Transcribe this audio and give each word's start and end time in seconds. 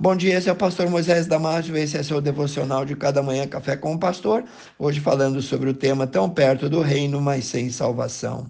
Bom 0.00 0.14
dia, 0.14 0.38
esse 0.38 0.48
é 0.48 0.52
o 0.52 0.54
pastor 0.54 0.88
Moisés 0.88 1.26
Damásio, 1.26 1.76
esse 1.76 1.96
é 1.96 2.02
seu 2.04 2.20
devocional 2.20 2.84
de 2.84 2.94
cada 2.94 3.20
manhã, 3.20 3.48
Café 3.48 3.76
com 3.76 3.94
o 3.94 3.98
Pastor, 3.98 4.44
hoje 4.78 5.00
falando 5.00 5.42
sobre 5.42 5.70
o 5.70 5.74
tema 5.74 6.06
tão 6.06 6.30
perto 6.30 6.68
do 6.68 6.80
reino, 6.80 7.20
mas 7.20 7.46
sem 7.46 7.68
salvação. 7.68 8.48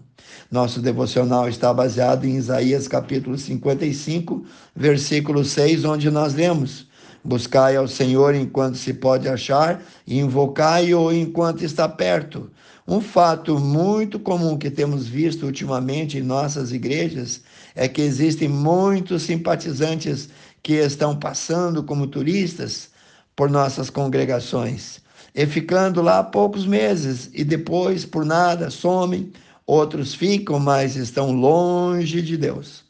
Nosso 0.50 0.82
devocional 0.82 1.48
está 1.48 1.72
baseado 1.72 2.26
em 2.26 2.36
Isaías 2.36 2.86
capítulo 2.86 3.38
55, 3.38 4.44
versículo 4.76 5.42
6, 5.42 5.86
onde 5.86 6.10
nós 6.10 6.34
lemos: 6.34 6.86
Buscai 7.24 7.76
ao 7.76 7.88
Senhor 7.88 8.34
enquanto 8.34 8.76
se 8.76 8.92
pode 8.92 9.26
achar, 9.26 9.82
e 10.06 10.18
invocai-o 10.18 11.10
enquanto 11.10 11.64
está 11.64 11.88
perto. 11.88 12.50
Um 12.86 13.00
fato 13.00 13.58
muito 13.58 14.18
comum 14.18 14.58
que 14.58 14.70
temos 14.70 15.06
visto 15.06 15.46
ultimamente 15.46 16.18
em 16.18 16.22
nossas 16.22 16.72
igrejas 16.72 17.40
é 17.74 17.88
que 17.88 18.02
existem 18.02 18.48
muitos 18.48 19.22
simpatizantes 19.22 20.28
que 20.62 20.74
estão 20.74 21.16
passando 21.16 21.82
como 21.82 22.06
turistas 22.06 22.90
por 23.34 23.50
nossas 23.50 23.90
congregações 23.90 25.00
e 25.34 25.46
ficando 25.46 26.02
lá 26.02 26.22
poucos 26.24 26.66
meses 26.66 27.30
e 27.32 27.44
depois, 27.44 28.04
por 28.04 28.24
nada, 28.24 28.70
somem. 28.70 29.32
Outros 29.64 30.14
ficam, 30.14 30.58
mas 30.58 30.96
estão 30.96 31.30
longe 31.30 32.20
de 32.22 32.36
Deus. 32.36 32.84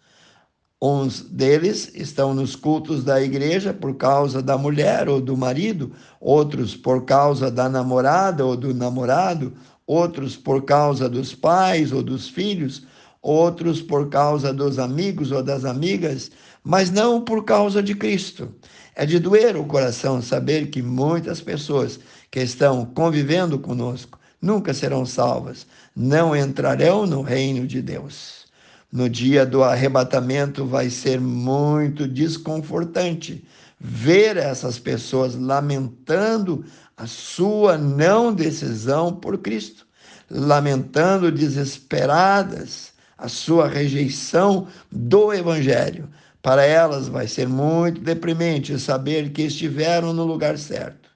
Uns 0.81 1.21
deles 1.21 1.91
estão 1.95 2.33
nos 2.33 2.55
cultos 2.55 3.03
da 3.03 3.21
igreja 3.21 3.75
por 3.75 3.97
causa 3.97 4.41
da 4.41 4.57
mulher 4.57 5.09
ou 5.09 5.21
do 5.21 5.37
marido, 5.37 5.93
outros 6.21 6.77
por 6.77 7.05
causa 7.05 7.51
da 7.51 7.69
namorada 7.69 8.47
ou 8.47 8.57
do 8.57 8.73
namorado, 8.73 9.53
outros 9.87 10.37
por 10.37 10.65
causa 10.65 11.09
dos 11.09 11.35
pais 11.35 11.93
ou 11.93 12.03
dos 12.03 12.29
filhos, 12.29 12.87
outros 13.23 13.83
por 13.83 14.09
causa 14.09 14.53
dos 14.53 14.79
amigos 14.79 15.33
ou 15.33 15.43
das 15.43 15.65
amigas, 15.65 16.31
mas 16.63 16.91
não 16.91 17.21
por 17.21 17.45
causa 17.45 17.83
de 17.83 17.95
Cristo. 17.95 18.55
É 18.95 19.07
de 19.07 19.19
doer 19.19 19.57
o 19.57 19.65
coração 19.65 20.21
saber 20.21 20.69
que 20.69 20.83
muitas 20.83 21.41
pessoas 21.41 22.01
que 22.31 22.41
estão 22.41 22.85
convivendo 22.85 23.59
conosco 23.59 24.19
nunca 24.41 24.73
serão 24.73 25.05
salvas, 25.05 25.67
não 25.95 26.35
entrarão 26.35 27.07
no 27.07 27.23
reino 27.23 27.67
de 27.67 27.83
Deus. 27.83 28.47
No 28.91 29.09
dia 29.09 29.45
do 29.45 29.63
arrebatamento 29.63 30.65
vai 30.65 30.91
ser 30.91 31.21
muito 31.21 32.09
desconfortante 32.09 33.45
ver 33.79 34.37
essas 34.37 34.79
pessoas 34.79 35.35
lamentando 35.35 36.65
a 36.97 37.07
sua 37.07 37.79
não 37.79 38.33
decisão 38.33 39.15
por 39.15 39.39
Cristo, 39.39 39.87
lamentando 40.31 41.31
desesperadas 41.31 42.93
a 43.19 43.29
sua 43.29 43.69
rejeição 43.69 44.69
do 44.91 45.33
Evangelho. 45.33 46.09
Para 46.41 46.65
elas 46.65 47.09
vai 47.09 47.27
ser 47.27 47.49
muito 47.49 48.01
deprimente 48.01 48.79
saber 48.79 49.31
que 49.31 49.43
estiveram 49.43 50.13
no 50.13 50.25
lugar 50.25 50.57
certo, 50.57 51.11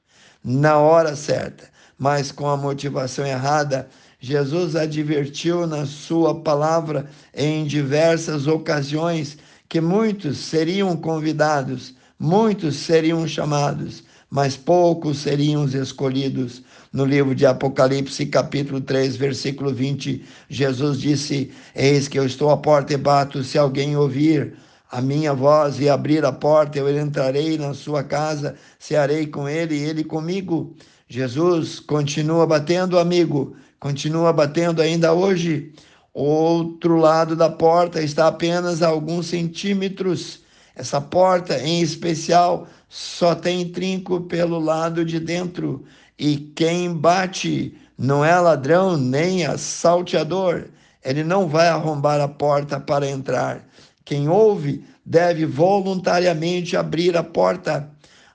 na 0.44 0.78
hora 0.78 1.14
certa, 1.14 1.64
mas 1.97 2.33
com 2.33 2.48
a 2.48 2.56
motivação 2.56 3.25
errada. 3.25 3.89
Jesus 4.19 4.75
advertiu 4.77 5.67
na 5.67 5.86
sua 5.86 6.41
palavra 6.41 7.06
em 7.34 7.64
diversas 7.64 8.47
ocasiões 8.47 9.39
que 9.69 9.81
muitos 9.81 10.39
seriam 10.39 10.97
convidados, 10.97 11.94
muitos 12.19 12.77
seriam 12.77 13.27
chamados, 13.27 14.05
mas 14.33 14.56
poucos 14.56 15.19
seriam 15.19 15.62
os 15.62 15.75
escolhidos. 15.75 16.62
No 16.91 17.05
livro 17.05 17.34
de 17.34 17.44
Apocalipse, 17.44 18.25
capítulo 18.25 18.80
3, 18.80 19.14
versículo 19.14 19.75
20, 19.75 20.25
Jesus 20.48 20.98
disse: 20.98 21.50
Eis 21.77 22.08
que 22.08 22.19
eu 22.19 22.25
estou 22.25 22.48
à 22.48 22.56
porta 22.56 22.94
e 22.94 22.97
bato, 22.97 23.44
se 23.44 23.58
alguém 23.58 23.94
ouvir 23.94 24.55
a 24.91 25.03
minha 25.03 25.34
voz 25.34 25.78
e 25.80 25.88
abrir 25.91 26.25
a 26.25 26.33
porta, 26.33 26.78
eu 26.78 26.98
entrarei 26.98 27.58
na 27.58 27.75
sua 27.75 28.03
casa, 28.03 28.55
cearei 28.78 29.27
com 29.27 29.47
ele 29.47 29.75
e 29.75 29.83
ele 29.83 30.03
comigo. 30.03 30.75
Jesus 31.06 31.78
continua 31.78 32.47
batendo, 32.47 32.98
amigo, 32.98 33.55
continua 33.78 34.33
batendo 34.33 34.81
ainda 34.81 35.12
hoje. 35.12 35.75
Outro 36.15 36.97
lado 36.97 37.37
da 37.37 37.50
porta 37.50 38.00
está 38.00 38.28
apenas 38.28 38.82
a 38.82 38.88
alguns 38.88 39.26
centímetros. 39.26 40.41
Essa 40.75 41.00
porta, 41.00 41.59
em 41.59 41.81
especial, 41.81 42.66
só 42.88 43.34
tem 43.34 43.69
trinco 43.71 44.22
pelo 44.22 44.59
lado 44.59 45.05
de 45.05 45.21
dentro. 45.21 45.84
E 46.19 46.37
quem 46.37 46.94
bate 46.94 47.77
não 47.99 48.25
é 48.25 48.38
ladrão 48.38 48.97
nem 48.97 49.44
assalteador. 49.44 50.66
Ele 51.05 51.25
não 51.25 51.49
vai 51.49 51.69
arrombar 51.69 52.21
a 52.21 52.28
porta 52.28 52.78
para 52.81 53.09
entrar. 53.09 53.66
Quem 54.05 54.28
ouve 54.28 54.84
deve 55.05 55.44
voluntariamente 55.47 56.77
abrir 56.77 57.16
a 57.16 57.22
porta. 57.22 57.91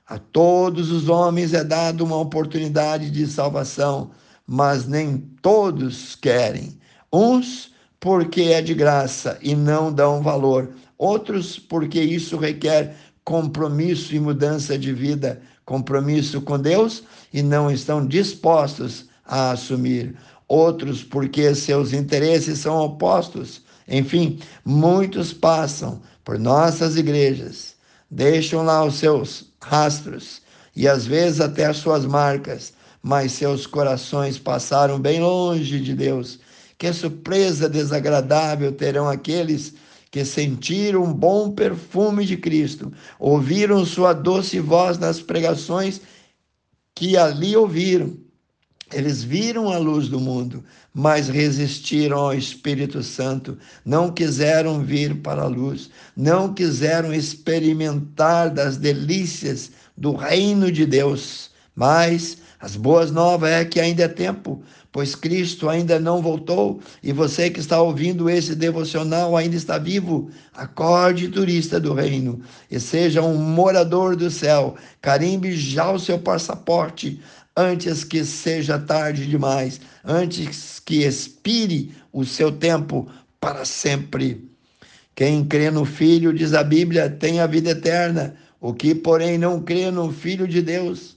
A 0.08 0.18
todos 0.18 0.92
os 0.92 1.10
homens 1.10 1.54
é 1.54 1.64
dada 1.64 2.04
uma 2.04 2.18
oportunidade 2.18 3.12
de 3.12 3.28
salvação, 3.28 4.12
mas 4.46 4.88
nem 4.88 5.18
todos 5.42 6.16
querem. 6.16 6.78
Uns 7.12 7.72
porque 8.00 8.44
é 8.44 8.62
de 8.62 8.74
graça 8.74 9.38
e 9.42 9.56
não 9.56 9.92
dão 9.92 10.22
valor, 10.22 10.70
outros 10.98 11.60
porque 11.60 12.00
isso 12.02 12.38
requer 12.38 12.96
compromisso 13.24 14.16
e 14.16 14.20
mudança 14.20 14.78
de 14.78 14.94
vida, 14.94 15.42
compromisso 15.66 16.42
com 16.42 16.58
Deus 16.58 17.04
e 17.34 17.42
não 17.42 17.70
estão 17.70 18.06
dispostos 18.06 19.06
a 19.26 19.52
assumir. 19.52 20.16
Outros 20.48 21.04
porque 21.04 21.54
seus 21.54 21.92
interesses 21.92 22.60
são 22.60 22.78
opostos 22.78 23.62
enfim, 23.88 24.40
muitos 24.66 25.32
passam 25.32 26.02
por 26.26 26.38
nossas 26.38 26.98
igrejas, 26.98 27.76
deixam 28.12 28.64
lá 28.64 28.84
os 28.84 28.96
seus 28.96 29.46
rastros 29.62 30.42
e 30.76 30.88
às 30.88 31.06
vezes 31.06 31.40
até 31.40 31.66
as 31.66 31.78
suas 31.78 32.06
marcas, 32.06 32.74
mas 33.02 33.32
seus 33.32 33.66
corações 33.66 34.38
passaram 34.38 35.00
bem 35.00 35.22
longe 35.22 35.80
de 35.80 35.94
Deus. 35.94 36.40
Que 36.78 36.92
surpresa 36.92 37.70
desagradável 37.70 38.72
terão 38.74 39.08
aqueles 39.08 39.74
que 40.10 40.24
sentiram 40.26 41.04
um 41.04 41.14
bom 41.14 41.52
perfume 41.52 42.26
de 42.26 42.38
Cristo, 42.38 42.92
ouviram 43.20 43.86
sua 43.86 44.14
doce 44.14 44.60
voz 44.60 44.98
nas 44.98 45.22
pregações 45.22 46.02
que 46.96 47.18
ali 47.18 47.56
ouviram 47.56 48.18
eles 48.94 49.22
viram 49.22 49.70
a 49.70 49.78
luz 49.78 50.08
do 50.08 50.20
mundo, 50.20 50.64
mas 50.94 51.28
resistiram 51.28 52.18
ao 52.18 52.34
Espírito 52.34 53.04
Santo, 53.04 53.58
não 53.84 54.12
quiseram 54.12 54.82
vir 54.82 55.22
para 55.22 55.42
a 55.42 55.48
luz, 55.48 55.90
não 56.16 56.54
quiseram 56.54 57.14
experimentar 57.14 58.50
das 58.50 58.78
delícias 58.78 59.72
do 59.98 60.16
reino 60.16 60.72
de 60.72 60.86
Deus. 60.86 61.52
Mas 61.76 62.38
as 62.62 62.78
boas 62.78 63.12
novas 63.12 63.52
é 63.52 63.66
que 63.66 63.80
ainda 63.80 64.04
é 64.04 64.08
tempo, 64.08 64.64
pois 64.92 65.16
Cristo 65.16 65.70
ainda 65.70 66.00
não 66.00 66.22
voltou 66.22 66.80
e 67.04 67.12
você 67.12 67.50
que 67.50 67.60
está 67.60 67.82
ouvindo 67.82 68.30
esse 68.30 68.56
devocional 68.56 69.36
ainda 69.36 69.56
está 69.56 69.78
vivo. 69.78 70.30
Acorde, 70.54 71.28
turista 71.30 71.80
do 71.80 71.94
reino, 71.94 72.42
e 72.70 72.80
seja 72.80 73.22
um 73.22 73.36
morador 73.36 74.16
do 74.16 74.30
céu. 74.30 74.76
Carimbe 75.02 75.56
já 75.56 75.92
o 75.92 76.00
seu 76.00 76.20
passaporte 76.20 77.20
antes 77.56 78.04
que 78.04 78.24
seja 78.24 78.78
tarde 78.78 79.26
demais, 79.26 79.82
antes 80.06 80.80
que 80.80 81.04
expire 81.04 81.92
o 82.14 82.24
seu 82.24 82.52
tempo 82.52 83.08
para 83.40 83.66
sempre. 83.66 84.48
Quem 85.16 85.44
crê 85.44 85.72
no 85.72 85.84
Filho, 85.84 86.32
diz 86.32 86.54
a 86.54 86.64
Bíblia, 86.64 87.10
tem 87.10 87.40
a 87.40 87.48
vida 87.48 87.72
eterna. 87.72 88.36
O 88.62 88.72
que, 88.72 88.94
porém, 88.94 89.38
não 89.40 89.60
crê 89.60 89.90
no 89.90 90.12
Filho 90.12 90.48
de 90.48 90.62
Deus, 90.62 91.17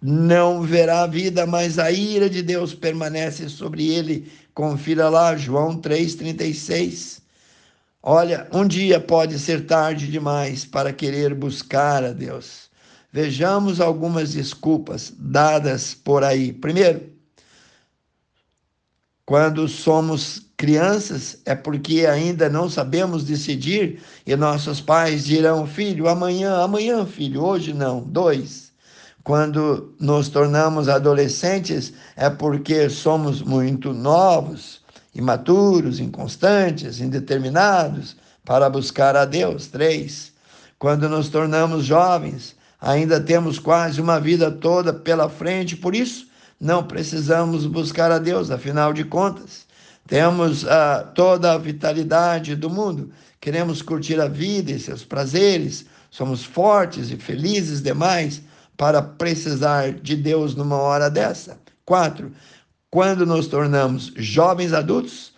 não 0.00 0.62
verá 0.62 1.06
vida, 1.06 1.46
mas 1.46 1.78
a 1.78 1.90
ira 1.90 2.30
de 2.30 2.42
Deus 2.42 2.74
permanece 2.74 3.48
sobre 3.48 3.88
ele. 3.88 4.30
Confira 4.54 5.08
lá, 5.08 5.36
João 5.36 5.80
3,36. 5.80 7.20
Olha, 8.02 8.48
um 8.52 8.66
dia 8.66 9.00
pode 9.00 9.38
ser 9.38 9.66
tarde 9.66 10.06
demais 10.06 10.64
para 10.64 10.92
querer 10.92 11.34
buscar 11.34 12.04
a 12.04 12.12
Deus. 12.12 12.70
Vejamos 13.12 13.80
algumas 13.80 14.34
desculpas 14.34 15.12
dadas 15.18 15.94
por 15.94 16.22
aí. 16.22 16.52
Primeiro, 16.52 17.10
quando 19.26 19.66
somos 19.66 20.46
crianças, 20.56 21.40
é 21.44 21.54
porque 21.54 22.06
ainda 22.06 22.48
não 22.48 22.68
sabemos 22.70 23.24
decidir 23.24 24.00
e 24.26 24.36
nossos 24.36 24.80
pais 24.80 25.24
dirão: 25.24 25.66
filho, 25.66 26.08
amanhã, 26.08 26.62
amanhã, 26.62 27.04
filho, 27.04 27.42
hoje 27.44 27.72
não. 27.74 28.00
Dois, 28.00 28.67
quando 29.28 29.94
nos 30.00 30.30
tornamos 30.30 30.88
adolescentes, 30.88 31.92
é 32.16 32.30
porque 32.30 32.88
somos 32.88 33.42
muito 33.42 33.92
novos, 33.92 34.80
imaturos, 35.14 36.00
inconstantes, 36.00 36.98
indeterminados 36.98 38.16
para 38.42 38.70
buscar 38.70 39.14
a 39.16 39.26
Deus. 39.26 39.66
Três, 39.66 40.32
quando 40.78 41.10
nos 41.10 41.28
tornamos 41.28 41.84
jovens, 41.84 42.56
Ainda 42.80 43.20
temos 43.20 43.58
quase 43.58 44.00
uma 44.00 44.20
vida 44.20 44.50
toda 44.52 44.92
pela 44.92 45.28
frente, 45.28 45.76
por 45.76 45.96
isso 45.96 46.28
não 46.60 46.84
precisamos 46.84 47.66
buscar 47.66 48.12
a 48.12 48.18
Deus, 48.18 48.52
afinal 48.52 48.92
de 48.92 49.02
contas, 49.04 49.66
temos 50.06 50.62
uh, 50.62 51.04
toda 51.12 51.52
a 51.52 51.58
vitalidade 51.58 52.54
do 52.54 52.70
mundo, 52.70 53.10
queremos 53.40 53.82
curtir 53.82 54.20
a 54.20 54.28
vida 54.28 54.70
e 54.70 54.78
seus 54.78 55.04
prazeres, 55.04 55.86
somos 56.08 56.44
fortes 56.44 57.10
e 57.10 57.16
felizes 57.16 57.82
demais 57.82 58.42
para 58.78 59.02
precisar 59.02 59.92
de 59.92 60.14
Deus 60.14 60.54
numa 60.54 60.76
hora 60.76 61.10
dessa. 61.10 61.58
Quatro, 61.84 62.32
quando 62.88 63.26
nos 63.26 63.48
tornamos 63.48 64.12
jovens 64.16 64.72
adultos, 64.72 65.34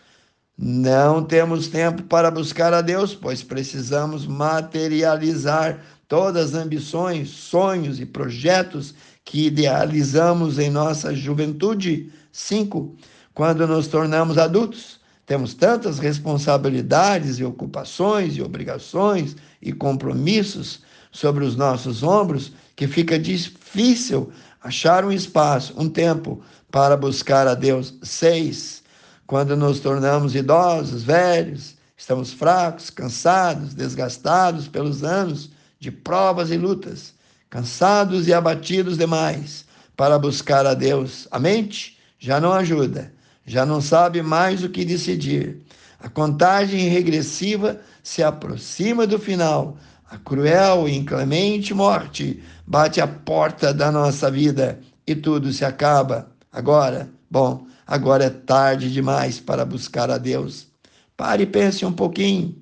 não 0.57 1.25
temos 1.25 1.67
tempo 1.69 2.03
para 2.03 2.31
buscar 2.31 2.75
a 2.75 2.83
Deus, 2.83 3.15
pois 3.15 3.43
precisamos 3.43 4.27
materializar 4.27 5.83
todas 6.07 6.55
as 6.55 6.63
ambições, 6.63 7.31
sonhos 7.31 7.99
e 7.99 8.05
projetos 8.05 8.95
que 9.25 9.47
idealizamos 9.47 10.59
em 10.59 10.69
nossa 10.69 11.15
juventude. 11.15 12.13
Cinco, 12.31 12.95
quando 13.33 13.67
nos 13.67 13.87
tornamos 13.87 14.37
adultos, 14.37 15.00
temos 15.31 15.55
tantas 15.55 16.01
responsabilidades 16.01 17.39
e 17.39 17.45
ocupações 17.45 18.37
e 18.37 18.43
obrigações 18.43 19.37
e 19.63 19.73
compromissos 19.73 20.81
sobre 21.13 21.45
os 21.45 21.55
nossos 21.55 22.03
ombros 22.03 22.53
que 22.75 22.89
fica 22.89 23.17
difícil 23.17 24.33
achar 24.61 25.05
um 25.05 25.13
espaço, 25.13 25.73
um 25.79 25.89
tempo 25.89 26.43
para 26.69 26.97
buscar 26.97 27.47
a 27.47 27.55
Deus. 27.55 27.95
Seis, 28.03 28.83
quando 29.25 29.57
nos 29.57 29.79
tornamos 29.79 30.35
idosos, 30.35 31.05
velhos, 31.05 31.77
estamos 31.97 32.33
fracos, 32.33 32.91
cansados, 32.91 33.73
desgastados 33.73 34.67
pelos 34.67 35.05
anos 35.05 35.49
de 35.79 35.93
provas 35.93 36.51
e 36.51 36.57
lutas, 36.57 37.15
cansados 37.49 38.27
e 38.27 38.35
abatidos 38.35 38.99
demais 38.99 39.65
para 39.97 40.19
buscar 40.19 40.67
a 40.67 40.75
Deus. 40.75 41.29
A 41.31 41.39
mente 41.39 41.97
já 42.19 42.41
não 42.41 42.53
ajuda, 42.53 43.13
já 43.51 43.67
não 43.67 43.81
sabe 43.81 44.23
mais 44.23 44.63
o 44.63 44.69
que 44.69 44.85
decidir. 44.85 45.61
A 45.99 46.09
contagem 46.09 46.89
regressiva 46.89 47.81
se 48.01 48.23
aproxima 48.23 49.09
do 49.09 49.19
final. 49.19 49.77
A 50.09 50.17
cruel 50.19 50.89
e 50.89 50.97
inclemente 50.97 51.75
morte 51.75 52.41
bate 52.65 53.01
à 53.01 53.09
porta 53.09 53.75
da 53.75 53.91
nossa 53.91 54.31
vida 54.31 54.79
e 55.05 55.17
tudo 55.17 55.53
se 55.53 55.65
acaba. 55.65 56.31
Agora, 56.53 57.11
bom, 57.29 57.67
agora 57.85 58.27
é 58.27 58.31
tarde 58.31 58.89
demais 58.89 59.41
para 59.41 59.65
buscar 59.65 60.11
a 60.11 60.17
Deus. 60.19 60.69
Pare 61.17 61.43
e 61.43 61.47
pense 61.47 61.85
um 61.85 61.93
pouquinho. 61.93 62.57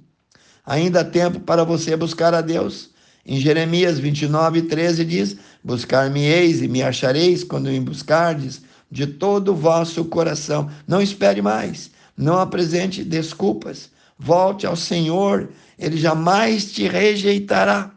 Ainda 0.64 1.00
há 1.00 1.04
tempo 1.04 1.38
para 1.40 1.64
você 1.64 1.96
buscar 1.96 2.32
a 2.32 2.40
Deus. 2.40 2.88
Em 3.26 3.38
Jeremias 3.38 3.98
29, 3.98 4.62
13 4.62 5.04
diz: 5.04 5.36
Buscar-me-eis 5.62 6.62
e 6.62 6.68
me 6.68 6.82
achareis 6.82 7.44
quando 7.44 7.68
me 7.68 7.78
buscardes 7.78 8.62
de 8.90 9.06
todo 9.06 9.52
o 9.52 9.56
vosso 9.56 10.04
coração. 10.04 10.70
Não 10.86 11.00
espere 11.00 11.42
mais, 11.42 11.90
não 12.16 12.38
apresente 12.38 13.04
desculpas. 13.04 13.90
Volte 14.18 14.66
ao 14.66 14.74
Senhor, 14.76 15.48
ele 15.78 15.96
jamais 15.96 16.72
te 16.72 16.88
rejeitará. 16.88 17.92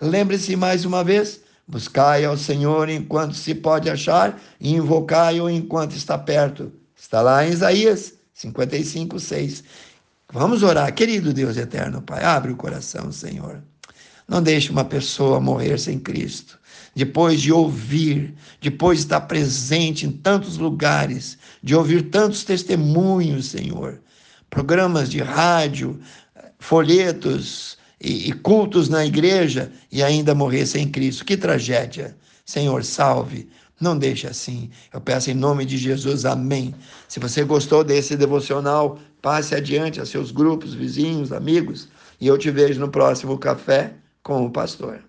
Lembre-se 0.00 0.54
mais 0.56 0.84
uma 0.84 1.02
vez: 1.02 1.40
Buscai 1.66 2.24
ao 2.24 2.36
Senhor 2.36 2.88
enquanto 2.88 3.34
se 3.34 3.54
pode 3.54 3.88
achar, 3.88 4.40
e 4.60 4.74
invocai-o 4.74 5.48
enquanto 5.48 5.96
está 5.96 6.18
perto. 6.18 6.72
Está 6.96 7.20
lá 7.20 7.46
em 7.46 7.50
Isaías 7.50 8.14
55, 8.34 9.18
6. 9.18 9.64
Vamos 10.32 10.62
orar, 10.62 10.92
querido 10.94 11.32
Deus 11.32 11.56
eterno, 11.56 12.02
Pai. 12.02 12.24
Abre 12.24 12.52
o 12.52 12.56
coração, 12.56 13.12
Senhor. 13.12 13.62
Não 14.26 14.42
deixe 14.42 14.70
uma 14.70 14.84
pessoa 14.84 15.40
morrer 15.40 15.78
sem 15.78 15.98
Cristo. 15.98 16.58
Depois 16.94 17.40
de 17.40 17.52
ouvir, 17.52 18.34
depois 18.60 18.98
de 18.98 19.04
estar 19.04 19.22
presente 19.22 20.06
em 20.06 20.12
tantos 20.12 20.58
lugares, 20.58 21.38
de 21.62 21.74
ouvir 21.74 22.10
tantos 22.10 22.44
testemunhos, 22.44 23.46
Senhor, 23.46 24.00
programas 24.50 25.08
de 25.08 25.20
rádio, 25.20 25.98
folhetos, 26.58 27.78
e, 28.02 28.28
e 28.28 28.32
cultos 28.32 28.88
na 28.88 29.06
igreja 29.06 29.70
e 29.90 30.02
ainda 30.02 30.34
morrer 30.34 30.66
sem 30.66 30.88
Cristo. 30.88 31.24
Que 31.24 31.36
tragédia. 31.36 32.16
Senhor, 32.44 32.82
salve. 32.84 33.48
Não 33.80 33.96
deixe 33.96 34.26
assim. 34.26 34.70
Eu 34.92 35.00
peço 35.00 35.30
em 35.30 35.34
nome 35.34 35.64
de 35.64 35.78
Jesus, 35.78 36.24
amém. 36.24 36.74
Se 37.08 37.20
você 37.20 37.44
gostou 37.44 37.84
desse 37.84 38.16
devocional, 38.16 38.98
passe 39.20 39.54
adiante 39.54 40.00
a 40.00 40.06
seus 40.06 40.30
grupos, 40.32 40.74
vizinhos, 40.74 41.32
amigos, 41.32 41.88
e 42.20 42.26
eu 42.26 42.36
te 42.36 42.50
vejo 42.50 42.80
no 42.80 42.88
próximo 42.88 43.38
café 43.38 43.94
com 44.22 44.44
o 44.44 44.50
pastor. 44.50 45.02